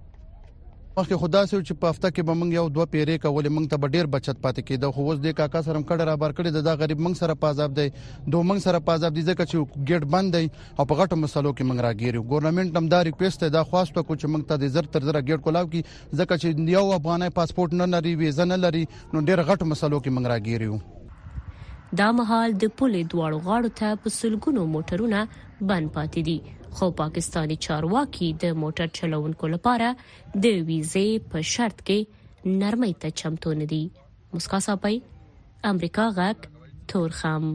مخکې 0.99 1.17
خدا 1.21 1.41
سره 1.49 1.63
چې 1.67 1.75
په 1.81 1.89
هفته 1.93 2.09
کې 2.15 2.23
به 2.29 2.33
موږ 2.37 2.55
یو 2.55 2.63
دوه 2.77 2.85
پیری 2.93 3.13
کولې 3.25 3.51
موږ 3.57 3.67
ته 3.73 3.89
ډیر 3.91 4.07
بچت 4.15 4.39
پاتې 4.45 4.63
کېده 4.69 4.87
خو 4.95 5.03
اوس 5.11 5.19
د 5.25 5.35
کاکا 5.39 5.61
سره 5.67 5.81
کډه 5.89 6.07
را 6.09 6.15
بار 6.23 6.33
کړی 6.39 6.63
دا 6.67 6.73
غریب 6.81 7.03
موږ 7.05 7.15
سره 7.21 7.35
پازاب 7.43 7.77
دی 7.77 7.85
دوه 7.91 8.47
موږ 8.49 8.63
سره 8.65 8.81
پازاب 8.89 9.15
دي 9.19 9.23
ځکه 9.29 9.47
چې 9.51 9.85
ګیټ 9.91 10.09
بند 10.17 10.35
دی 10.37 10.43
او 10.47 10.87
په 10.91 10.99
غټو 11.01 11.19
مسلو 11.21 11.53
کې 11.59 11.69
موږ 11.71 11.85
راګیرو 11.87 12.23
ګورنمنت 12.33 12.79
هم 12.81 12.89
دا 12.95 13.01
ریکوست 13.09 13.47
دا 13.57 13.63
خواسته 13.71 13.97
کو 14.09 14.19
چې 14.21 14.33
موږ 14.35 14.49
ته 14.51 14.61
د 14.65 14.73
زر 14.75 14.91
تر 14.97 15.07
زر 15.11 15.21
ګیټ 15.29 15.39
کولاو 15.47 15.71
کی 15.75 15.83
ځکه 15.93 16.41
چې 16.43 16.75
یو 16.75 16.85
افغاني 16.99 17.31
پاسپورت 17.41 17.79
نه 17.83 17.89
لري 17.95 18.15
ویزه 18.25 18.49
نه 18.53 18.59
لري 18.67 18.85
نو 18.91 19.25
ډیر 19.31 19.45
غټو 19.51 19.71
مسلو 19.73 20.03
کې 20.05 20.19
موږ 20.19 20.31
راګیرو 20.35 21.97
دا 22.03 22.11
مهال 22.21 22.59
د 22.61 22.77
پولې 22.77 23.17
دواړو 23.17 23.41
غاړو 23.49 23.75
ته 23.83 24.05
په 24.05 24.17
سلګونو 24.21 24.69
موټرونه 24.77 25.27
بند 25.71 25.95
پاتې 25.99 26.31
دي 26.31 26.57
خو 26.77 26.85
پاکستانی 27.01 27.55
چارواکي 27.65 28.27
د 28.43 28.45
موټر 28.63 28.87
چلوونکو 28.99 29.45
لپاره 29.53 29.87
د 30.43 30.45
ویزې 30.49 31.09
په 31.31 31.39
شرط 31.53 31.77
کې 31.89 31.99
نرمۍ 32.63 32.93
ته 33.05 33.13
چمتو 33.21 33.53
ندي 33.63 33.81
مسکا 34.33 34.59
صاحب 34.65 34.83
امریکا 35.71 36.05
غاک 36.19 36.39
تورخم 36.93 37.47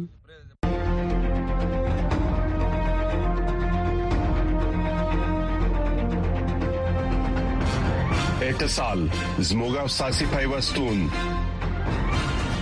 اتصال 8.49 9.01
زموږه 9.49 9.83
ساسي 9.99 10.27
پیوستون 10.37 10.99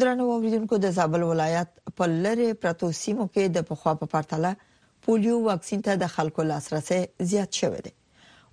درنو 0.00 0.24
اوریدونکو 0.30 0.76
د 0.84 0.90
زابل 0.94 1.22
ولایت 1.26 1.70
په 2.00 2.08
لری 2.24 2.46
پرتو 2.64 2.88
سیمو 2.98 3.26
کې 3.34 3.52
د 3.56 3.62
پخوا 3.70 3.92
په 4.00 4.08
پرتله 4.14 4.50
پولیو 5.06 5.36
واکسین 5.46 5.84
ته 5.86 6.00
د 6.02 6.10
خلکو 6.16 6.44
لاسرسي 6.48 6.98
زیات 7.30 7.58
شوی 7.62 7.80
دی 7.86 7.92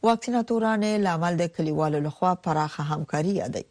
واکسیناتورانه 0.10 0.92
لامل 1.08 1.40
د 1.44 1.52
کلیوالو 1.58 2.02
لخوا 2.08 2.32
پراخه 2.48 2.86
همکاري 2.94 3.36
یادي 3.42 3.64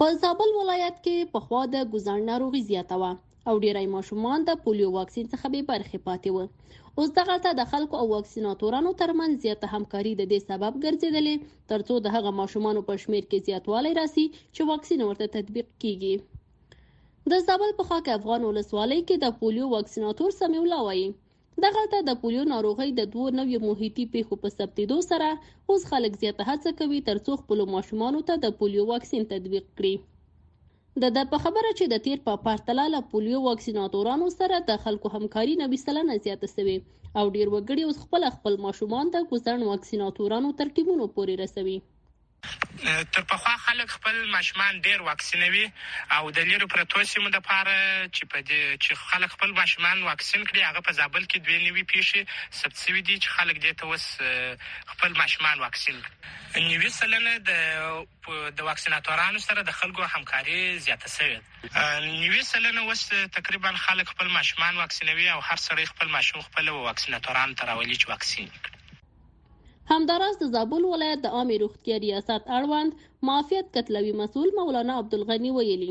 په 0.04 0.20
زابل 0.26 0.56
ولایت 0.62 1.02
کې 1.06 1.34
په 1.38 1.46
خوا 1.48 1.66
د 1.78 1.90
ګزر 1.98 2.26
ناروغي 2.34 2.64
زیاته 2.74 3.04
و 3.06 3.16
او 3.50 3.56
ډیری 3.62 3.86
ماشومان 3.96 4.40
د 4.48 4.52
پولیو 4.64 4.90
واکسین 4.96 5.26
څخه 5.34 5.46
بې 5.54 5.62
برخې 5.70 5.98
پاتې 6.08 6.30
وو 6.34 6.44
اوس 7.02 7.10
دغلته 7.20 7.50
د 7.60 7.66
خلکو 7.72 7.96
او 8.02 8.08
واکسیناتورانو 8.16 8.92
ترمنځ 9.02 9.34
زیاته 9.46 9.68
همکاري 9.74 10.12
د 10.18 10.24
دې 10.32 10.40
سبب 10.50 10.74
ګرځیدلې 10.84 11.36
ترڅو 11.72 11.94
د 12.08 12.14
هغه 12.16 12.32
ماشومانو 12.40 12.82
په 12.90 12.94
شمیر 13.04 13.24
کې 13.30 13.38
زیاتوالی 13.48 13.92
راسي 14.00 14.26
چې 14.56 14.62
واکسین 14.72 15.02
ورته 15.06 15.26
تطبیق 15.38 15.68
کیږي 15.82 16.14
د 17.34 17.42
زابل 17.48 17.72
په 17.80 17.84
خاک 17.92 18.06
افغان 18.18 18.42
ولسوالۍ 18.48 19.00
کې 19.08 19.16
د 19.26 19.36
پولیو 19.42 19.66
واکسیناتور 19.76 20.36
سمیولا 20.40 20.80
وایي 20.90 21.08
دغلته 21.66 21.98
د 22.08 22.12
پولیو 22.24 22.48
ناروغۍ 22.54 22.90
د 23.00 23.10
دوه 23.16 23.28
نوې 23.40 23.60
محیطي 23.72 24.06
پیښو 24.18 24.34
په 24.44 24.56
ثبتېدو 24.58 24.98
سره 25.08 25.32
اوس 25.74 25.90
خلک 25.94 26.22
زیاته 26.26 26.50
هڅه 26.52 26.78
کوي 26.84 27.02
ترڅو 27.10 27.32
خپل 27.42 27.66
ماشومان 27.78 28.22
ته 28.30 28.42
د 28.46 28.56
پولیو 28.62 28.88
واکسین 28.94 29.28
تطبیق 29.34 29.66
کړي 29.82 29.94
د 31.04 31.06
ده 31.16 31.24
په 31.32 31.38
خبره 31.44 31.70
چې 31.80 31.86
د 31.88 31.96
تیر 32.06 32.20
په 32.28 32.34
پرتله 32.46 32.86
له 32.94 33.00
پولیو 33.12 33.40
واکسیناتورانو 33.50 34.28
سره 34.40 34.56
د 34.60 34.72
خلکو 34.84 35.08
همکاري 35.16 35.56
نوي 35.64 35.78
سلنه 35.86 36.14
زیاته 36.26 36.48
سوي 36.56 36.78
او 37.20 37.26
ډیر 37.36 37.48
وګړي 37.52 37.84
اوس 37.86 37.98
خپل 38.06 38.22
خپل 38.38 38.54
ماشومان 38.66 39.06
د 39.12 39.18
کوزن 39.30 39.60
واکسیناتورانو 39.72 40.50
ترکیبونو 40.60 41.06
پورې 41.16 41.34
رسوي 41.44 41.78
تر 43.12 43.22
پخوا 43.22 43.56
خلک 43.66 43.90
خپل 43.96 44.20
ماشومان 44.34 44.78
ډیر 44.84 45.02
واکسینوي 45.08 45.64
او 46.18 46.30
د 46.38 46.46
لیرو 46.50 46.68
پرتو 46.74 47.02
سیمو 47.14 47.30
د 47.36 47.40
پاره 47.50 47.76
چې 48.16 48.24
په 48.34 48.40
دې 48.50 48.64
چې 48.84 48.92
خلک 49.14 49.30
خپل 49.36 49.52
ماشومان 49.60 50.04
واکسین 50.10 50.46
کړي 50.52 50.62
هغه 50.70 50.82
په 50.88 50.96
زابل 51.00 51.24
کې 51.30 51.40
دوی 51.48 51.58
نیوي 51.66 51.84
پیښې 51.94 52.20
ثبت 52.62 52.78
شوی 52.86 53.02
دي 53.10 53.16
چې 53.24 53.30
خلک 53.38 53.56
دې 53.64 53.74
ته 53.80 53.84
وس 53.92 54.06
خپل 54.94 55.12
ماشومان 55.22 55.60
واکسین 55.66 55.98
کړي 56.54 56.64
نیوي 56.70 56.90
سلنه 57.02 57.34
د 57.52 58.34
د 58.58 58.60
واکسیناتورانو 58.72 59.40
سره 59.50 59.62
د 59.70 59.78
خلکو 59.84 60.02
همکاري 60.16 60.58
زیاته 60.88 61.10
شوې 61.18 61.38
نیوي 62.22 62.44
سلنه 62.54 62.82
وس 62.90 63.06
تقریبا 63.38 63.76
خلک 63.86 64.08
خپل 64.16 64.28
ماشومان 64.40 64.78
واکسینوي 64.84 65.30
او 65.38 65.40
هر 65.40 65.60
سړی 65.68 65.86
خپل 65.94 66.08
ماشوم 66.20 66.42
خپل 66.50 66.70
واکسیناتوران 66.90 67.56
تراولي 67.64 67.96
چې 67.96 68.08
واکسین 68.16 68.50
کړي 68.64 68.79
همداراز 69.92 70.36
د 70.40 70.44
زابل 70.54 70.84
ولایت 70.88 71.20
د 71.22 71.28
عامه 71.38 71.56
روغتیا 71.64 71.96
ریاست 72.04 72.44
اړوند 72.56 72.92
معافیت 73.30 73.68
کتلوي 73.78 74.12
مسول 74.22 74.50
مولانا 74.58 74.94
عبدالغنی 75.04 75.52
ویلي 75.58 75.88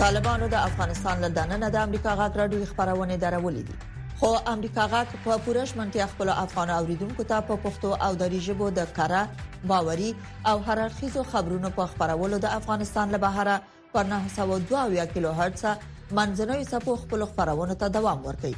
طالبانو 0.00 0.48
د 0.54 0.54
افغانستان 0.68 1.24
له 1.24 1.30
دننه 1.38 1.70
د 1.76 1.80
امریکا 1.86 2.12
غاک 2.20 2.36
راډیو 2.40 2.68
خبرونه 2.72 3.16
درولې 3.24 3.64
دي 3.70 3.78
خو 4.20 4.30
امریکا 4.52 4.84
غاک 4.92 5.16
په 5.24 5.38
پورش 5.46 5.72
منتیا 5.80 6.06
خپل 6.12 6.30
افغان 6.44 6.72
اوریدونکو 6.76 7.26
ته 7.32 7.46
په 7.50 7.58
پښتو 7.64 7.90
او 8.08 8.10
دری 8.22 8.42
ژبه 8.48 8.68
د 8.76 8.86
کړه 8.98 9.66
باوري 9.72 10.10
او 10.52 10.56
هررخیزو 10.68 11.24
خبرونو 11.32 11.72
په 11.80 11.88
خبرولو 11.96 12.40
د 12.46 12.54
افغانستان 12.60 13.16
له 13.16 13.20
بهره 13.26 13.58
پر 13.96 14.06
902 14.12 15.08
کیلو 15.16 15.34
هرتز 15.40 15.90
منځنوي 16.20 16.68
سپو 16.74 16.96
خپل 17.04 17.26
خبرونه 17.32 17.76
ته 17.84 17.90
دوام 17.98 18.24
ورکړي 18.28 18.54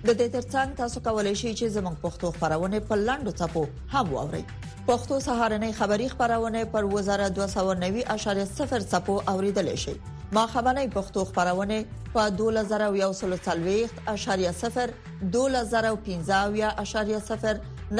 د 0.00 0.08
دې 0.18 0.26
ترڅنګ 0.34 0.76
تاسو 0.76 1.00
کولی 1.06 1.32
شئ 1.38 1.50
چې 1.56 1.66
زموږ 1.72 1.96
پښتو 2.02 2.28
خبرونه 2.34 2.78
په 2.90 2.96
لاندو 3.00 3.32
ټکو 3.40 3.62
هم 3.94 4.02
واورئ 4.12 4.38
پښتو 4.86 5.16
سهارنې 5.24 5.74
خبری 5.80 6.06
خبرونه 6.12 6.60
پر 6.76 6.86
وزاره 6.94 7.26
290.0 7.38 8.86
ټکو 8.92 9.16
اوریدل 9.32 9.66
شي 9.82 9.92
ما 10.38 10.44
خبرنۍ 10.54 10.88
پښتو 10.94 11.24
خبرونه 11.32 11.80
په 12.14 12.24
2040.0 12.36 14.86
2015.0 15.34 16.70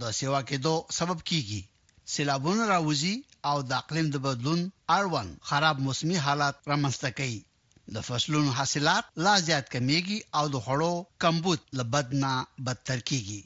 د 0.00 0.02
سیوا 0.18 0.40
کېدو 0.50 0.74
سبب 0.98 1.18
کیږي 1.30 1.60
سیلابونه 2.14 2.62
راوځي 2.74 3.16
او 3.50 3.56
د 3.68 3.70
اقلیم 3.82 4.06
د 4.10 4.16
بدلون 4.26 4.60
اړوند 4.96 5.30
خراب 5.48 5.76
موسمي 5.86 6.18
حالات 6.26 6.56
رامنځته 6.70 7.08
کوي 7.18 7.40
د 7.94 8.02
فصلونو 8.08 8.50
حاصلات 8.58 9.04
لا 9.24 9.34
زیات 9.48 9.66
کمیږي 9.74 10.18
او 10.38 10.44
د 10.54 10.56
خړو 10.66 10.94
کمبود 11.22 11.60
لبدنا 11.78 12.32
بدتر 12.66 12.98
کیږي 13.10 13.42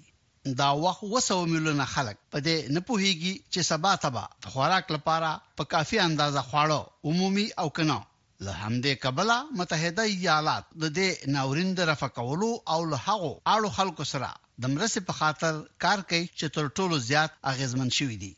دا 0.61 0.69
وخت 0.85 1.03
وسو 1.13 1.37
میلیونه 1.53 1.85
خلک 1.95 2.17
په 2.33 2.39
دې 2.47 2.57
نه 2.75 2.81
پوهیږي 2.89 3.35
چې 3.53 3.61
سبا 3.71 3.93
تبا 4.05 4.25
د 4.45 4.45
خوراک 4.53 4.85
لپاره 4.97 5.31
په 5.57 5.63
کافي 5.73 5.97
اندازه 6.09 6.41
خواړه 6.49 6.79
عمومي 7.09 7.47
او 7.61 7.69
کنه 7.77 7.99
له 8.45 8.53
همدې 8.63 8.95
کبله 9.05 9.37
متحده 9.59 10.05
ایالات 10.17 10.65
د 10.83 10.85
دې 10.99 11.09
ناوریند 11.35 11.79
رفقولو 11.91 12.51
او 12.73 12.81
له 12.91 12.99
هغو 13.07 13.33
اړو 13.55 13.69
خلکو 13.79 14.05
سره 14.13 14.29
د 14.63 14.65
مرستې 14.75 15.01
په 15.09 15.15
خاطر 15.21 15.53
کار 15.85 15.99
کوي 16.11 16.25
چې 16.39 16.47
تر 16.57 16.65
ټولو 16.77 16.97
زیات 17.11 17.31
اغیزمن 17.53 17.89
شوی 17.99 18.17
دی 18.23 18.33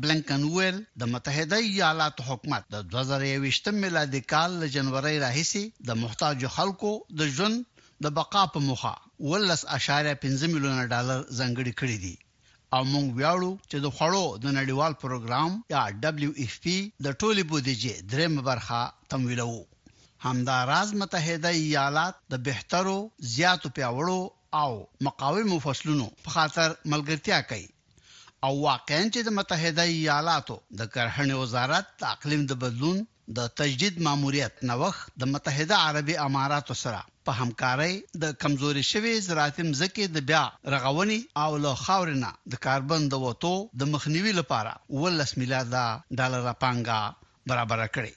بلنکن 0.00 0.42
ویل 0.56 0.76
د 1.00 1.06
متحده 1.12 1.56
ایالاتو 1.70 2.24
حکومت 2.28 2.68
د 2.74 2.84
2023 2.92 3.74
میلادي 3.84 4.20
کال 4.32 4.54
له 4.62 4.68
جنوري 4.76 5.14
راهیسې 5.24 5.64
د 5.88 5.98
محتاج 6.02 6.44
خلکو 6.56 6.92
د 7.22 7.28
ژوند 7.38 7.80
د 8.06 8.12
بقا 8.18 8.44
په 8.54 8.62
مخه 8.68 8.92
ولس 9.32 9.64
اشاره 9.78 10.14
15 10.26 10.52
میلیونه 10.54 10.86
ډالر 10.92 11.18
ځنګړي 11.40 11.74
کړی 11.80 11.98
دي 12.04 12.14
او 12.76 12.82
موږ 12.92 13.06
ویاړو 13.18 13.52
چې 13.70 13.84
د 13.84 13.92
خړو 13.96 14.24
د 14.44 14.56
نړیوال 14.58 14.96
پروګرام 15.02 15.60
یا 15.74 15.82
دبليو 16.06 16.32
اف 16.44 16.54
پی 16.66 16.76
د 17.08 17.18
ټولي 17.22 17.46
بودیجې 17.50 18.08
دریم 18.14 18.40
برخه 18.48 18.80
تمویلو 19.14 19.50
همداراز 20.28 20.94
متحده 21.04 21.50
ایالات 21.62 22.20
د 22.34 22.42
بهترو 22.48 22.96
زیاتو 23.36 23.74
پیوړو 23.78 24.20
او 24.62 24.72
مقاومو 25.10 25.60
فصلونو 25.68 26.10
په 26.24 26.36
خاطر 26.38 26.74
ملګرتیا 26.94 27.44
کوي 27.52 27.71
او 28.46 28.54
واقعاً 28.66 29.02
چې 29.14 29.20
د 29.26 29.34
متحده 29.38 29.82
ایالاتو 29.96 30.54
د 30.78 30.86
کرهنې 30.94 31.34
وزارت 31.40 31.90
د 32.02 32.14
اقلیم 32.14 32.40
د 32.52 32.56
بدلون 32.62 32.96
د 33.38 33.52
تجدید 33.60 34.00
ماموریت 34.06 34.64
نوخ 34.70 34.96
د 35.24 35.28
متحده 35.32 35.76
عربی 35.90 36.16
اماراتو 36.24 36.76
سره 36.80 37.04
په 37.28 37.36
همکارۍ 37.40 37.92
د 38.24 38.32
کمزوري 38.44 38.82
شوي 38.92 39.12
زراعتي 39.26 39.66
مزکه 39.68 40.08
د 40.16 40.24
بیا 40.30 40.42
رغونی 40.74 41.18
او 41.42 41.50
له 41.66 41.72
خاورینه 41.84 42.30
د 42.54 42.62
کاربن 42.66 43.02
د 43.12 43.22
وټو 43.26 43.54
د 43.82 43.92
مخنیوي 43.94 44.32
لپاره 44.40 44.72
ولس 45.02 45.30
میلاده 45.42 45.84
ډالر 46.18 46.50
پانګه 46.62 47.00
برابر 47.52 47.80
کړي 47.94 48.12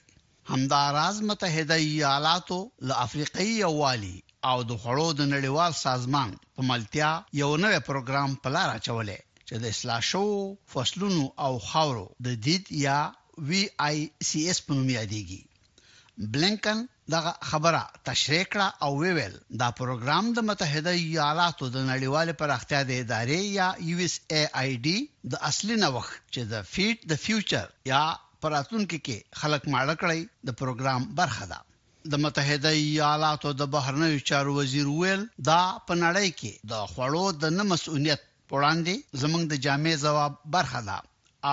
همداراز 0.54 1.16
متحده 1.30 1.76
ایالاتو 1.88 2.58
له 2.88 2.94
افریقایي 3.06 3.52
یووالي 3.64 4.16
او 4.50 4.56
د 4.72 4.82
خړو 4.82 5.06
د 5.20 5.30
نړیوال 5.34 5.72
سازمان 5.84 6.28
په 6.58 6.68
ملتیا 6.72 7.10
یو 7.42 7.52
نوې 7.64 7.80
پروګرام 7.90 8.30
په 8.42 8.54
لار 8.56 8.68
اچولې 8.80 9.18
چې 9.48 9.58
د 9.62 9.64
اصلاح 9.74 10.00
شو 10.10 10.20
فصلونو 10.72 11.24
او 11.44 11.52
خاورو 11.70 12.06
د 12.26 12.38
دید 12.46 12.70
یا 12.86 12.98
وی 13.48 13.62
آی 13.88 13.98
سی 14.28 14.40
اس 14.52 14.58
په 14.66 14.72
نوم 14.78 14.88
یادېږي 14.98 15.40
بلنکن 16.36 16.78
دا 17.14 17.18
خبره 17.50 17.82
تشریح 18.08 18.44
کړه 18.52 18.66
او 18.84 18.90
ویل 19.02 19.34
دا 19.60 19.68
پروګرام 19.80 20.24
د 20.36 20.46
متحده 20.48 20.92
ایالاتو 21.02 21.68
د 21.76 21.84
نړیوال 21.90 22.28
پراختیا 22.40 22.80
د 22.88 22.92
ادارې 23.02 23.38
یا 23.58 23.68
یو 23.90 23.98
اس 24.06 24.14
ای 24.36 24.42
آی 24.62 24.70
ډی 24.86 24.96
د 25.32 25.34
اصلي 25.50 25.76
نوښت 25.84 26.14
چې 26.34 26.42
د 26.52 26.66
فیټ 26.72 26.98
د 27.10 27.22
فیوچر 27.24 27.66
یا 27.92 28.02
پراتونکو 28.44 28.98
کې 29.06 29.40
خلک 29.40 29.68
ماړه 29.74 29.94
کړی 30.02 30.20
د 30.48 30.58
پروګرام 30.60 31.08
برخه 31.20 31.46
ده 31.52 31.60
د 32.14 32.24
متحده 32.24 32.70
ایالاتو 32.82 33.52
د 33.60 33.70
بهرنیو 33.76 34.24
چارو 34.30 34.58
وزیر 34.60 34.90
ویل 34.96 35.22
دا 35.50 35.60
په 35.86 35.94
نړۍ 36.02 36.30
کې 36.40 36.52
د 36.72 36.86
خوړو 36.94 37.24
د 37.44 37.54
نه 37.58 37.70
مسؤلیت 37.74 38.26
وړاندې 38.54 38.94
زمنګ 39.20 39.44
د 39.48 39.54
جامع 39.64 39.94
جواب 40.04 40.32
برخه 40.54 40.80
ده 40.88 40.98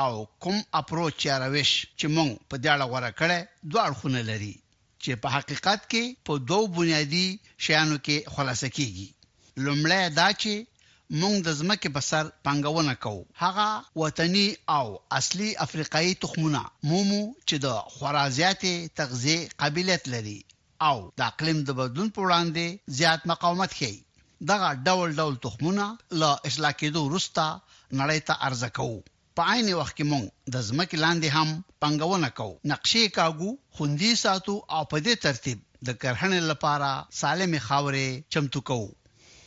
او 0.01 0.12
کوم 0.43 0.58
اپروچ 0.79 1.17
یا 1.29 1.36
روش 1.45 1.69
چې 1.99 2.06
مونږ 2.15 2.29
په 2.49 2.56
دې 2.62 2.67
اړه 2.75 2.86
غوړه 2.91 3.12
کړې 3.19 3.39
دوه 3.69 3.82
اړخونه 3.88 4.19
لري 4.29 4.53
چې 5.03 5.12
په 5.21 5.27
حقیقت 5.36 5.79
کې 5.91 6.03
په 6.25 6.32
دوو 6.49 6.71
بنیادی 6.77 7.27
شیانو 7.63 7.97
کې 8.06 8.17
خلاصه 8.34 8.67
کیږي 8.77 9.08
لومړی 9.65 10.01
دا 10.19 10.27
چې 10.41 10.53
مونږ 11.21 11.36
د 11.43 11.49
زمکه 11.60 11.89
په 11.95 12.01
سر 12.10 12.23
پنګونه 12.45 12.93
کوو 13.03 13.21
هغه 13.43 13.67
وطني 14.01 14.47
او 14.77 14.86
اصلي 15.19 15.49
افریقایي 15.65 16.13
تخمونه 16.23 16.62
مومو 16.89 17.23
چې 17.47 17.56
د 17.65 17.67
خورازياتي 17.95 18.75
تغذیه 18.99 19.39
قابلیت 19.62 20.03
لري 20.13 20.39
او 20.89 20.97
د 21.19 21.21
اقلیم 21.32 21.60
د 21.65 21.69
بدلون 21.79 22.10
په 22.15 22.19
وړاندې 22.25 22.65
زیات 22.99 23.21
مقاومت 23.32 23.71
کوي 23.79 23.99
دغه 24.52 24.69
ډول 24.88 25.10
ډول 25.19 25.36
تخمونه 25.43 25.86
له 26.22 26.30
اصلاح 26.50 26.72
کېدو 26.82 27.00
وروسته 27.08 27.43
نړۍ 28.00 28.19
ته 28.28 28.34
عرضه 28.48 28.69
کوو 28.78 29.06
په 29.36 29.41
عین 29.54 29.67
وخت 29.80 29.93
کې 29.98 30.06
مونږ 30.12 30.24
د 30.54 30.56
ځمکې 30.69 30.98
لاندې 31.06 31.28
هم 31.38 31.50
پنګونه 31.84 32.30
کوو 32.38 32.56
نقشې 32.72 33.04
کاغو 33.17 33.50
خوندې 33.76 34.12
ساتو 34.24 34.56
او 34.76 34.82
په 34.91 34.98
دې 35.06 35.15
ترتیب 35.26 35.58
د 35.88 35.89
کرهنې 36.02 36.41
لپاره 36.52 36.89
سالمه 37.22 37.60
خاورې 37.67 38.08
چمتو 38.34 38.60
کوو 38.69 38.88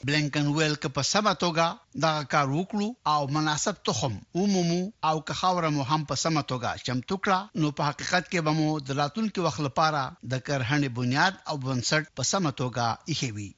بلنکن 0.07 0.46
ویل 0.57 0.75
ک 0.83 0.85
په 0.96 1.03
سمه 1.12 1.33
توګه 1.44 1.66
دا 2.05 2.12
کار 2.33 2.46
وکړو 2.57 2.88
او 3.14 3.20
مناسب 3.37 3.77
تخم 3.87 4.14
ومومو 4.38 4.83
او 5.09 5.16
که 5.27 5.33
خاور 5.40 5.64
مو 5.77 5.83
هم 5.90 6.03
په 6.11 6.14
سمه 6.25 6.42
توګه 6.53 6.70
چمتو 6.87 7.16
کړه 7.25 7.40
نو 7.61 7.66
په 7.77 7.83
حقیقت 7.90 8.25
کې 8.33 8.40
به 8.46 8.53
مو 8.59 8.68
د 8.87 8.88
راتلونکو 9.01 9.40
وخت 9.46 9.61
لپاره 9.68 10.01
د 10.31 10.35
کرهنې 10.46 10.88
بنیاد 10.99 11.35
او 11.49 11.55
بنسټ 11.64 12.05
په 12.16 12.22
سمه 12.33 12.51
توګه 12.61 12.85
ایښوي 13.11 13.51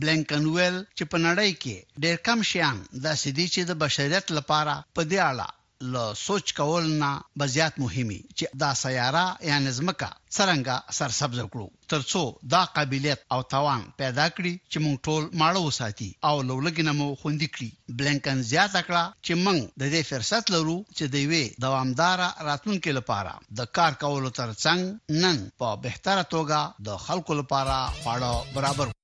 بلنکنویل 0.00 0.76
چې 0.98 1.04
په 1.10 1.18
نړۍ 1.26 1.50
کې 1.62 1.76
ډېر 2.02 2.16
کم 2.26 2.42
شیان 2.50 2.78
داسې 3.06 3.28
دي 3.36 3.46
چې 3.54 3.60
د 3.70 3.72
بشریت 3.84 4.26
لپاره 4.38 4.74
په 4.94 5.02
دی 5.10 5.18
اړه 5.30 5.48
له 5.94 6.02
سوچ 6.26 6.52
کول 6.58 6.84
نه 7.02 7.08
بزیات 7.42 7.74
مهمي 7.82 8.20
چې 8.38 8.44
دا 8.62 8.70
سیاره 8.82 9.24
یا 9.48 9.58
نظمکا 9.64 10.08
سرنګا 10.36 10.76
سرسبز 10.98 11.38
کړو 11.52 11.66
ترڅو 11.94 12.22
دا 12.54 12.62
قابلیت 12.78 13.20
او 13.36 13.40
توان 13.54 13.84
پیدا 14.02 14.26
کړي 14.38 14.54
چې 14.72 14.78
مونږ 14.84 14.96
ټول 15.08 15.22
ماړه 15.42 15.60
وساتي 15.66 16.10
او 16.28 16.34
لولګینه 16.48 16.92
مو 17.00 17.08
خوندې 17.20 17.48
کړي 17.54 17.68
بلنکن 17.98 18.42
زیات 18.52 18.72
کړه 18.86 19.04
چې 19.24 19.34
مونږ 19.44 19.60
د 19.80 19.94
دې 19.94 20.02
فرصت 20.12 20.44
لرو 20.56 20.78
چې 20.96 21.04
د 21.14 21.30
وی 21.30 21.44
دوامدار 21.68 22.18
راتلونکو 22.50 22.96
لپاره 23.00 23.34
د 23.58 23.72
کار 23.80 24.00
کولو 24.04 24.30
ترڅنګ 24.40 25.20
نن 25.24 25.46
په 25.62 25.78
بهتره 25.86 26.26
توګه 26.36 26.86
د 26.90 27.02
خلکو 27.08 27.38
لپاره 27.40 27.80
خواړه 27.98 28.54
برابر 28.58 28.96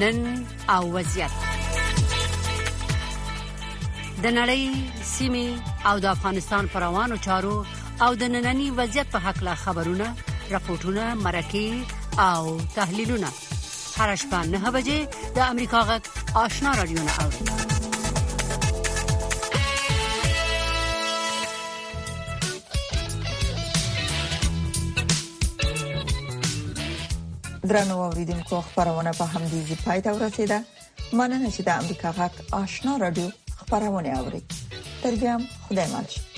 نن 0.00 0.18
او 0.74 0.82
وضعیت 0.96 1.30
د 4.22 4.26
نړۍ 4.38 4.64
سیمې 5.16 5.48
او 5.88 5.96
د 6.04 6.06
افغانستان 6.16 6.64
پر 6.72 6.80
روانو 6.86 7.16
چارو 7.26 7.56
او 8.04 8.10
د 8.20 8.32
نننني 8.34 8.68
وضعیت 8.78 9.06
په 9.14 9.18
حق 9.26 9.38
لا 9.48 9.54
خبرونه 9.64 10.06
راپورټونه 10.52 11.04
مرکه 11.24 11.68
او 12.30 12.56
تحلیلونه 12.78 13.30
هر 13.98 14.08
شپه 14.22 14.40
9 14.54 14.72
بجې 14.78 14.98
د 15.40 15.44
امریکا 15.52 15.80
غک 15.92 16.04
آشنا 16.44 16.70
رادیو 16.80 17.00
نه 17.10 17.20
اورئ 17.26 17.70
درنو 27.72 27.96
اوریدونکو 28.04 28.56
خبرونه 28.74 29.12
په 29.18 29.24
هم 29.32 29.42
دي 29.52 29.60
چې 29.68 29.74
پای 29.84 29.98
ته 30.04 30.10
ورسیده 30.16 30.58
مننه 31.18 31.48
چې 31.54 31.60
د 31.68 31.70
امریکا 31.82 32.08
غاک 32.18 32.34
آشنا 32.62 32.92
رادیو 33.04 33.28
خبرونه 33.60 34.10
اوري 34.18 34.42
تر 35.02 35.12
بیا 35.22 35.34
خدای 35.68 35.88
مالشه 35.94 36.31